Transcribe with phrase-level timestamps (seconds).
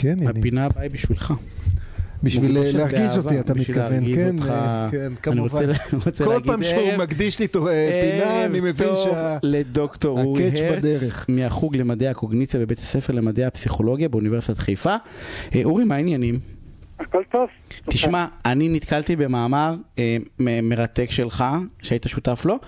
[0.00, 0.38] כן, יניב.
[0.38, 1.34] הפינה הבאה היא בשבילך.
[2.22, 4.36] בשביל באהבה, אותי, אתה מתכוון, כן,
[4.90, 5.72] כן, כמובן.
[6.24, 7.50] כל פעם שהוא מקדיש לי אה,
[8.02, 9.38] פינה, אני מבין ערב טוב שה...
[9.42, 11.26] לדוקטור אורי הרץ בדרך.
[11.28, 14.96] מהחוג למדעי הקוגניציה בבית הספר למדעי הפסיכולוגיה באוניברסיטת חיפה.
[15.54, 16.38] אה, אורי, מה העניינים?
[17.00, 17.48] הכל טוב.
[17.90, 20.16] תשמע, אני נתקלתי במאמר אה,
[20.62, 21.44] מרתק שלך,
[21.82, 22.58] שהיית שותף לו,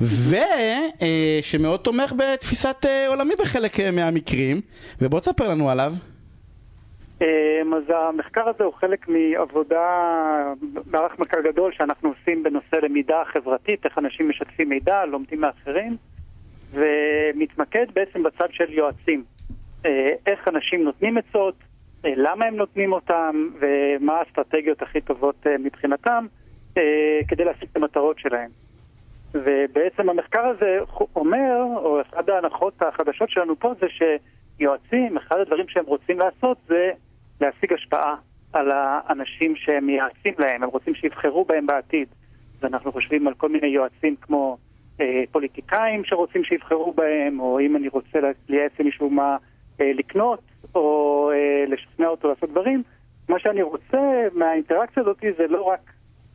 [0.00, 4.60] ושמאוד תומך בתפיסת אה, עולמי בחלק אה, מהמקרים,
[5.00, 5.94] ובוא תספר לנו עליו.
[7.20, 10.52] אמ, אז המחקר הזה הוא חלק מעבודה,
[10.86, 15.96] מערך מחקר גדול שאנחנו עושים בנושא למידה חברתית, איך אנשים משתפים מידע, לומדים מאחרים,
[16.72, 19.24] ומתמקד בעצם בצד של יועצים.
[19.86, 21.54] אה, איך אנשים נותנים עצות,
[22.04, 26.26] אה, למה הם נותנים אותם, ומה האסטרטגיות הכי טובות אה, מבחינתם,
[27.28, 28.50] כדי להשיג את המטרות שלהם.
[29.34, 30.78] ובעצם המחקר הזה
[31.16, 36.90] אומר, או אחת ההנחות החדשות שלנו פה זה שיועצים, אחד הדברים שהם רוצים לעשות זה
[37.40, 38.14] להשיג השפעה
[38.52, 42.08] על האנשים שהם מייעצים להם, הם רוצים שיבחרו בהם בעתיד.
[42.60, 44.58] ואנחנו חושבים על כל מיני יועצים כמו
[45.00, 49.36] אה, פוליטיקאים שרוצים שיבחרו בהם, או אם אני רוצה לייעץ למישהו מה
[49.80, 50.40] אה, לקנות,
[50.74, 52.82] או אה, לשכנע אותו לעשות דברים.
[53.28, 55.80] מה שאני רוצה מהאינטראקציה הזאת זה לא רק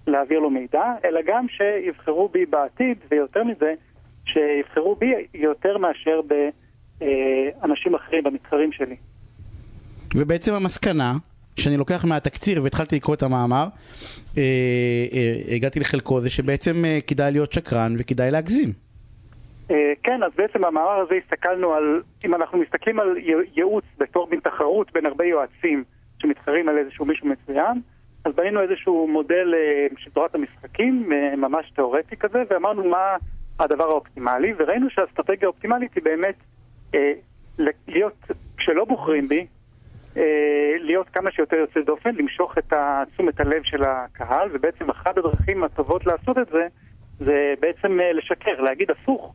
[0.07, 3.73] להעביר לו מידע, אלא גם שיבחרו בי בעתיד, ויותר מזה,
[4.25, 6.21] שיבחרו בי יותר מאשר
[7.01, 8.95] באנשים אחרים, במתחרים שלי.
[10.15, 11.13] ובעצם המסקנה,
[11.59, 13.67] שאני לוקח מהתקציר והתחלתי לקרוא את המאמר,
[14.37, 14.43] אה,
[15.13, 18.69] אה, הגעתי לחלקו, זה שבעצם אה, כדאי להיות שקרן וכדאי להגזים.
[19.71, 23.17] אה, כן, אז בעצם במאמר הזה הסתכלנו על, אם אנחנו מסתכלים על
[23.55, 25.83] ייעוץ בתור מין תחרות בין הרבה יועצים
[26.19, 27.81] שמתחרים על איזשהו מישהו מצוין,
[28.25, 33.15] אז בנינו איזשהו מודל אה, של תורת המשחקים, אה, ממש תיאורטי כזה, ואמרנו מה
[33.59, 36.35] הדבר האופטימלי, וראינו שהאסטרטגיה האופטימלית היא באמת
[36.95, 37.13] אה,
[37.87, 38.25] להיות,
[38.57, 39.45] כשלא בוחרים בי, אה,
[40.81, 42.73] להיות כמה שיותר יוצא דופן, למשוך את
[43.13, 46.67] תשומת הלב של הקהל, ובעצם אחת הדרכים הטובות לעשות את זה,
[47.19, 49.33] זה בעצם אה, לשקר, להגיד הפוך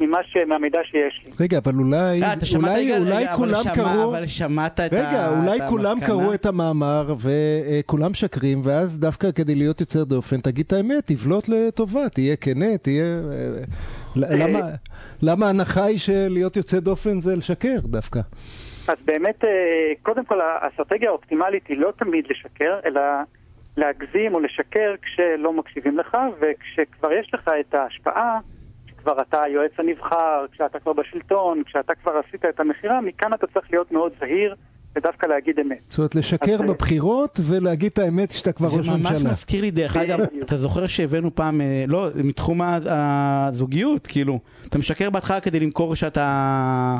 [0.00, 0.36] ממה ש...
[0.46, 1.30] מהמידע שיש לי.
[1.40, 4.10] רגע, אבל אולי, אה, אתה שמעת, אולי, רגע, אולי רגע, אבל כולם שמע- קראו...
[4.10, 6.06] אבל שמעת את רגע, ה- אולי את כולם המסקנה?
[6.06, 11.48] קראו את המאמר וכולם שקרים, ואז דווקא כדי להיות יוצר דופן, תגיד את האמת, תבלוט
[11.48, 13.04] לטובה, תהיה כנה, תהיה...
[13.04, 13.62] אה,
[14.16, 14.60] למה-
[15.22, 18.20] למה ההנחה היא שלהיות יוצא דופן זה לשקר דווקא?
[18.90, 23.00] אז באמת, אה, קודם כל, האסטרטגיה האופטימלית היא לא תמיד לשקר, אלא
[23.76, 28.38] להגזים או לשקר כשלא מקשיבים לך, וכשכבר יש לך את ההשפעה,
[28.86, 33.70] כשכבר אתה היועץ הנבחר, כשאתה כבר בשלטון, כשאתה כבר עשית את המכירה, מכאן אתה צריך
[33.70, 34.54] להיות מאוד זהיר
[34.96, 35.78] ודווקא להגיד אמת.
[35.90, 39.30] זאת אומרת, לשקר אז, אה, בבחירות ולהגיד את האמת שאתה כבר זה ראש ממש ממשלה.
[39.30, 40.18] מזכיר לי, דרך אגב.
[40.42, 46.26] אתה זוכר שהבאנו פעם, אה, לא, מתחום הזוגיות, כאילו, אתה משקר בהתחלה כדי למכור שאתה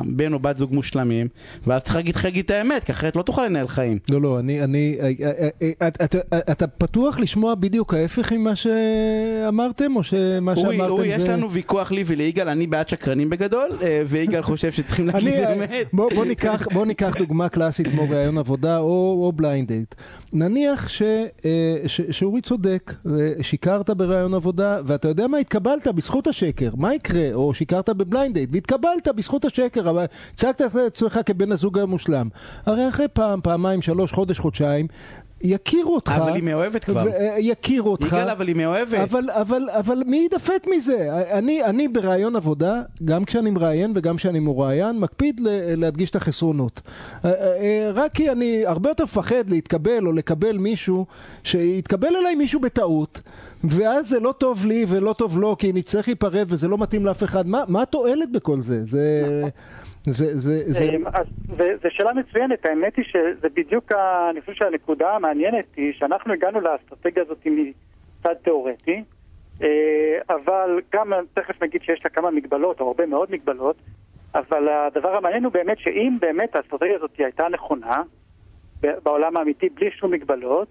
[0.05, 1.27] בן או בת זוג מושלמים,
[1.67, 3.99] ואז צריך להגיד לך להגיד את האמת, כי אחרת לא תוכל לנהל חיים.
[4.11, 5.87] לא, לא, אני, אני, אה,
[6.51, 11.33] אתה- פתוח לשמוע בדיוק ההפך ממה שאמרתם, או שמה שאמרתם אורי, יש זה...
[11.33, 13.69] לנו ויכוח לי וליגאל, אני בעד שקרנים בגדול,
[14.07, 15.87] ויגאל חושב שצריכים להגיד אני, אמת.
[15.93, 19.95] בוא, בוא, ניקח, בוא ניקח דוגמה קלאסית כמו ראיון עבודה או, או blind date.
[20.33, 21.01] נניח ש,
[21.45, 26.95] אה, ש, שאורי צודק, אה, שיקרת בראיון עבודה, ואתה יודע מה, התקבלת בזכות השקר, מה
[26.95, 27.33] יקרה?
[27.33, 32.29] או שיקרת בבליינד דייט, והתקבלת בזכות השקר, אבל הצגת את עצמך כבן הזוג המושלם.
[32.65, 34.87] הרי אחרי פעם, פעמיים, שלוש, חודש, חודשיים,
[35.43, 36.11] יכירו אותך.
[36.11, 37.07] אבל היא מאוהבת כבר.
[37.07, 38.05] אה, יכירו אותך.
[38.05, 38.99] יגאל, אבל היא מאוהבת.
[38.99, 41.07] אבל, אבל, אבל מי יידפק מזה?
[41.31, 45.47] אני, אני בראיון עבודה, גם כשאני מראיין וגם כשאני מרואיין, מקפיד ל-
[45.81, 46.81] להדגיש את החסרונות.
[47.25, 51.05] אה, אה, רק כי אני הרבה יותר מפחד להתקבל או לקבל מישהו,
[51.43, 53.21] שיתקבל אליי מישהו בטעות,
[53.63, 57.23] ואז זה לא טוב לי ולא טוב לו, כי נצטרך להיפרד וזה לא מתאים לאף
[57.23, 57.47] אחד.
[57.47, 58.83] מה, מה התועלת בכל זה?
[58.91, 59.41] זה...
[60.03, 61.25] זה, זה, זה, אז
[61.57, 66.61] זו שאלה מצוינת, האמת היא שזה בדיוק, ה- אני חושב שהנקודה המעניינת היא שאנחנו הגענו
[66.61, 69.03] לאסטרטגיה הזאת מצד תיאורטי,
[69.61, 73.75] אה, אבל גם תכף נגיד שיש לה כמה מגבלות, או הרבה מאוד מגבלות,
[74.35, 78.01] אבל הדבר המעניין הוא באמת שאם באמת האסטרטגיה הזאת הייתה נכונה,
[78.81, 80.67] בעולם האמיתי בלי שום מגבלות,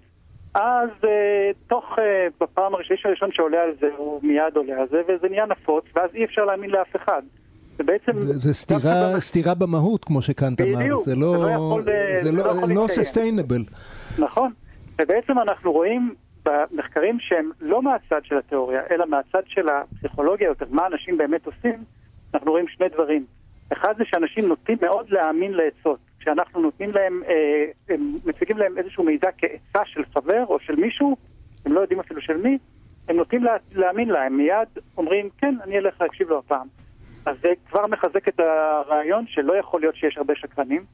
[0.54, 5.02] אז אה, תוך, אה, בפעם הראשונה הראשון שעולה על זה, הוא מיד עולה על זה,
[5.08, 7.22] וזה נהיה נפוץ, ואז אי אפשר להאמין לאף אחד.
[7.80, 8.12] זה בעצם...
[8.22, 10.78] זה, סתירה, סתירה במהות, כמו שקאנט אמר.
[10.78, 13.38] בדיוק, זה זה לא, לא יכול, אה, זה לא, לא לא להתקיים.
[13.38, 13.72] sustainable.
[14.22, 14.52] נכון.
[15.00, 20.86] ובעצם אנחנו רואים במחקרים שהם לא מהצד של התיאוריה, אלא מהצד של הפסיכולוגיה יותר, מה
[20.86, 21.84] אנשים באמת עושים,
[22.34, 23.24] אנחנו רואים שני דברים.
[23.72, 25.98] אחד זה שאנשים נוטים מאוד להאמין לעצות.
[26.20, 31.16] כשאנחנו נותנים להם, אה, הם מציגים להם איזשהו מידע כעצה של חבר או של מישהו,
[31.66, 32.58] הם לא יודעים אפילו של מי,
[33.08, 34.36] הם נוטים לה, להאמין להם.
[34.36, 36.66] מיד אומרים, כן, אני אלך להקשיב לו הפעם.
[37.26, 40.84] אז זה כבר מחזק את הרעיון שלא יכול להיות שיש הרבה שקרנים,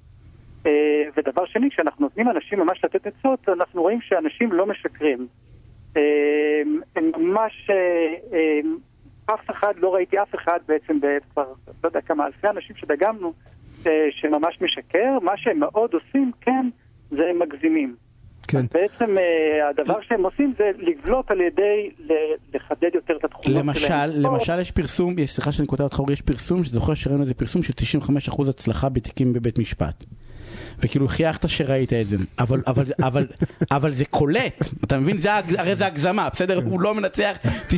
[0.67, 5.27] אה, ודבר שני, כשאנחנו נותנים לאנשים ממש לתת עצות, אנחנו רואים שאנשים לא משקרים.
[5.97, 6.03] אה,
[6.97, 8.61] הם ממש, אה,
[9.35, 10.99] אף אחד, לא ראיתי אף אחד בעצם,
[11.33, 11.45] כבר
[11.85, 13.33] לא יודע כמה אלפי אנשים שדגמנו,
[14.11, 16.69] שממש משקר, מה שהם מאוד עושים, כן,
[17.11, 17.97] זה הם מגזימים.
[18.47, 18.59] כן.
[18.59, 21.91] אז בעצם אה, הדבר שהם עושים זה לבלוט על ידי
[22.55, 24.11] לחדד יותר את התכונות למשל, שלהם.
[24.11, 27.73] למשל יש פרסום, סליחה שאני קוטע אותך, יש פרסום, שזוכר שראינו איזה פרסום של
[28.29, 30.05] 95% הצלחה בתיקים בבית משפט.
[30.83, 33.27] וכאילו חייכת שראית את זה, אבל, אבל, אבל,
[33.71, 34.53] אבל זה קולט,
[34.85, 35.17] אתה מבין?
[35.19, 36.61] זה, הרי זה הגזמה, בסדר?
[36.65, 37.75] הוא לא מנצח 95%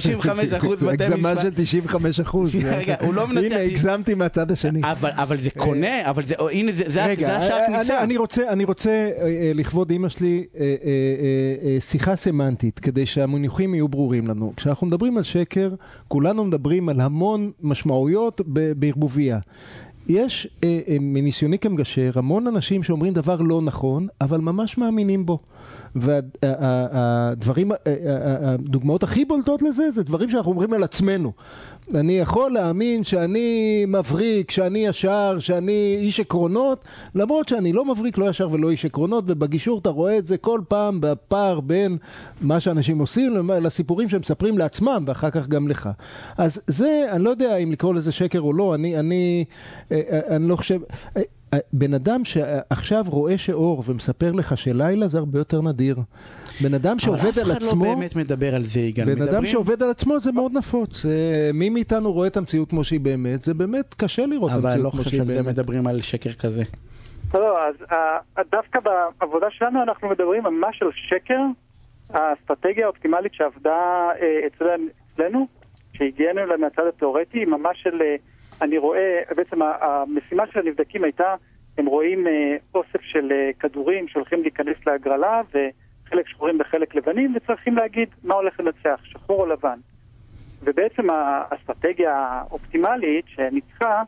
[0.85, 1.43] בתי הגזמה משפט.
[1.43, 2.56] של 95 אחוז.
[2.65, 4.81] רגע, הוא לא מנצח- הנה, הגזמתי מהצד השני.
[4.85, 7.97] אבל, אבל זה קונה, אבל זה, הנה, זה, זה, רגע, זה השעה אה, כניסה.
[7.99, 10.75] אני, אני רוצה, אני רוצה אה, אה, לכבוד אימא שלי אה, אה, אה,
[11.75, 14.53] אה, שיחה סמנטית, כדי שהמונחים יהיו ברורים לנו.
[14.56, 15.71] כשאנחנו מדברים על שקר,
[16.09, 19.39] כולנו מדברים על המון משמעויות בערבוביה.
[20.08, 25.38] יש אה, אה, מניסיוני כמגשר המון אנשים שאומרים דבר לא נכון, אבל ממש מאמינים בו.
[25.94, 27.70] והדברים,
[28.43, 31.32] הדוגמאות הכי בולטות לזה, זה דברים שאנחנו אומרים על עצמנו.
[31.94, 38.31] אני יכול להאמין שאני מבריק, שאני ישר, שאני איש עקרונות, למרות שאני לא מבריק, לא
[38.31, 41.96] ישר ולא איש עקרונות, ובגישור אתה רואה את זה כל פעם בפער בין
[42.40, 45.88] מה שאנשים עושים לסיפורים שהם מספרים לעצמם, ואחר כך גם לך.
[46.38, 49.44] אז זה, אני לא יודע אם לקרוא לזה שקר או לא, אני, אני,
[49.93, 50.79] אה, אה, אני לא חושב...
[51.55, 55.97] אה, בן אדם שעכשיו רואה שאור ומספר לך שלילה זה הרבה יותר נדיר.
[56.62, 57.45] בן אדם שעובד על עצמו...
[57.45, 59.05] אבל אף אחד לא באמת מדבר על זה, יגאל.
[59.05, 59.35] בן מדברים...
[59.35, 61.03] אדם שעובד על עצמו זה מאוד נפוץ.
[61.03, 64.67] זה, מי מאיתנו רואה את המציאות כמו שהיא באמת, זה באמת קשה לראות את אבל
[64.67, 65.59] המציאות לא כמו חושב שהיא שעל זה באמת.
[65.59, 66.62] מדברים על שקר כזה.
[67.35, 68.19] לא, אז אה,
[68.51, 71.41] דווקא בעבודה שלנו אנחנו מדברים ממש על שקר,
[72.11, 75.47] האסטרטגיה האופטימלית שעבדה אה, אצלנו,
[75.93, 78.17] שהגיענו אליה מהצד התיאורטי, היא ממש של, אה,
[78.62, 81.34] אני רואה, בעצם המשימה של הנבדקים הייתה,
[81.78, 87.76] הם רואים אה, אוסף של אה, כדורים שהולכים להיכנס להגרלה, וחלק שחורים וחלק לבנים, וצריכים
[87.76, 89.78] להגיד מה הולך לנצח, שחור או לבן.
[90.62, 94.02] ובעצם האסטרטגיה האופטימלית שניצחה,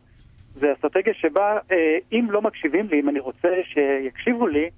[0.55, 4.71] זה אסטרטגיה שבה אה, אם לא מקשיבים לי, אם אני רוצה שיקשיבו לי,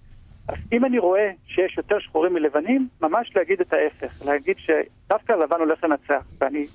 [0.49, 5.57] אז אם אני רואה שיש יותר שחורים מלבנים, ממש להגיד את ההפך, להגיד שדווקא הלבן
[5.59, 6.67] הולך לנצח, ואני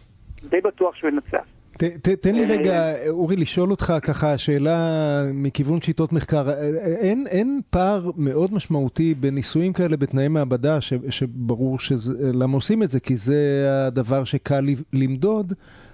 [0.50, 1.57] די בטוח שהוא ינצח.
[1.78, 6.50] ת, ת, תן לי רגע, אורי, לשאול אותך ככה שאלה מכיוון שיטות מחקר.
[6.84, 12.92] אין, אין פער מאוד משמעותי בניסויים כאלה בתנאי מעבדה, ש, שברור שזה, למה עושים את
[12.92, 15.54] זה, כי זה הדבר שקל למדוד,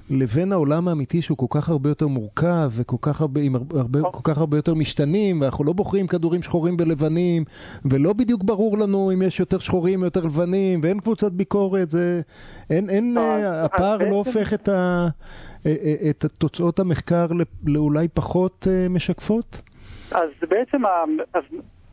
[0.09, 3.41] לבין העולם האמיתי שהוא כל כך הרבה יותר מורכב, וכל כך הרבה,
[3.75, 7.44] הרבה, כל כך הרבה יותר משתנים, ואנחנו לא בוחרים כדורים שחורים בלבנים,
[7.85, 12.21] ולא בדיוק ברור לנו אם יש יותר שחורים או יותר לבנים, ואין קבוצת ביקורת, זה...
[12.69, 13.17] אין, אין,
[13.65, 15.07] הפער לא הופך את ה...
[16.09, 17.27] את תוצאות המחקר
[17.65, 19.61] לאולי פחות משקפות?
[20.11, 20.81] אז בעצם,
[21.33, 21.44] אז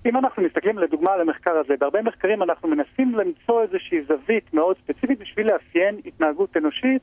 [0.06, 4.76] אם אנחנו מסתכלים לדוגמה על המחקר הזה, בהרבה מחקרים אנחנו מנסים למצוא איזושהי זווית מאוד
[4.84, 7.02] ספציפית בשביל לאפיין התנהגות אנושית,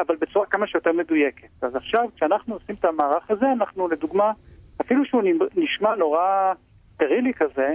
[0.00, 1.48] אבל בצורה כמה שיותר מדויקת.
[1.62, 4.32] אז עכשיו, כשאנחנו עושים את המערך הזה, אנחנו לדוגמה,
[4.80, 5.22] אפילו שהוא
[5.56, 6.52] נשמע נורא
[6.94, 7.74] סטרילי כזה,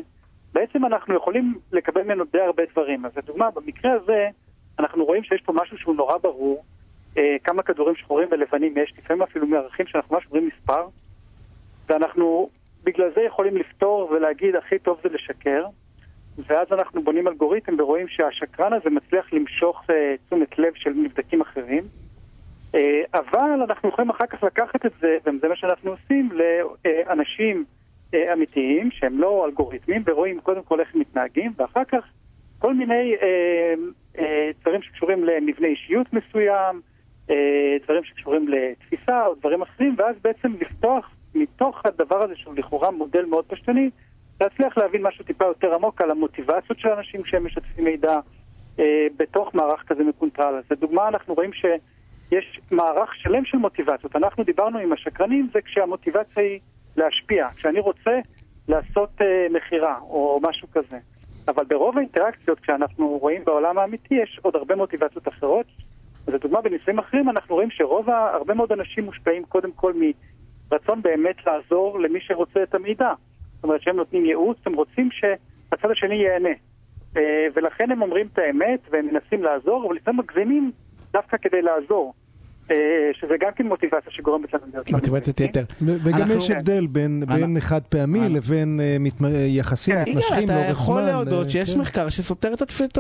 [0.53, 3.05] בעצם אנחנו יכולים לקבל ממנו די הרבה דברים.
[3.05, 4.27] אז לדוגמה, במקרה הזה,
[4.79, 6.63] אנחנו רואים שיש פה משהו שהוא נורא ברור,
[7.43, 10.87] כמה כדורים שחורים ולבנים יש, לפעמים אפילו מערכים שאנחנו ממש רואים מספר,
[11.89, 12.49] ואנחנו
[12.83, 15.65] בגלל זה יכולים לפתור ולהגיד הכי טוב זה לשקר,
[16.37, 19.83] ואז אנחנו בונים אלגוריתם ורואים שהשקרן הזה מצליח למשוך
[20.25, 21.83] תשומת לב של נבדקים אחרים,
[23.13, 27.65] אבל אנחנו יכולים אחר כך לקחת את זה, וזה מה שאנחנו עושים, לאנשים
[28.33, 32.05] אמיתיים שהם לא אלגוריתמים, ורואים קודם כל איך הם מתנהגים, ואחר כך
[32.59, 33.15] כל מיני
[34.61, 36.81] דברים שקשורים למבנה אישיות מסוים,
[37.83, 43.25] דברים שקשורים לתפיסה או דברים אחרים, ואז בעצם לפתוח מתוך הדבר הזה שהוא לכאורה מודל
[43.25, 43.89] מאוד פשטני,
[44.41, 48.19] להצליח להבין משהו טיפה יותר עמוק על המוטיבציות של אנשים כשהם משתפים מידע
[48.79, 50.55] אה, בתוך מערך כזה מקונטרל.
[50.55, 54.15] אז לדוגמה אנחנו רואים שיש מערך שלם של מוטיבציות.
[54.15, 56.59] אנחנו דיברנו עם השקרנים, זה כשהמוטיבציה היא
[56.97, 58.19] להשפיע, כשאני רוצה
[58.67, 60.97] לעשות אה, מכירה או משהו כזה.
[61.47, 65.65] אבל ברוב האינטראקציות, כשאנחנו רואים בעולם האמיתי, יש עוד הרבה מוטיבציות אחרות.
[66.27, 69.93] אז לדוגמה, בניסויים אחרים אנחנו רואים שרוב, הרבה מאוד אנשים מושפעים קודם כל
[70.71, 73.13] מרצון באמת לעזור למי שרוצה את המידע.
[73.61, 76.49] זאת אומרת שהם נותנים ייעוץ, הם רוצים שהצד השני ייהנה.
[77.53, 80.71] ולכן הם אומרים את האמת והם מנסים לעזור, אבל לפעמים מגזימים
[81.13, 82.13] דווקא כדי לעזור.
[82.71, 82.75] אה,
[83.19, 84.91] שזה גם כן מוטיבציה שגורמת לנו להיות...
[84.91, 85.63] מוטיבציית מדויקים.
[85.63, 85.99] יתר.
[86.03, 88.95] וגם יש הבדל בין, בין חד פעמי אני- לבין אה,
[89.47, 90.01] יחסים כן.
[90.11, 91.79] מתמשכים אתה לאורך יכול זמן, להודות אה, שיש כן.
[91.79, 92.97] מחקר שסותר את תפיסת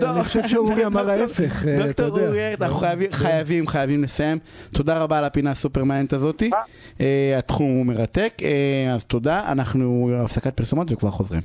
[0.00, 2.26] דוק- אני חושב שאורי אמר דוקטור- ההפך, אה, אתה דוקטור.
[2.26, 3.66] אורי ארט, אנחנו חייבים- כן.
[3.66, 4.38] חייבים לסיים.
[4.72, 6.50] תודה רבה על הפינה הסופר מעניינת הזאתי.
[6.54, 6.58] אה.
[7.00, 9.52] אה, התחום הוא מרתק, אה, אז תודה.
[9.52, 11.40] אנחנו הפסקת פרסומות וכבר חוזרים.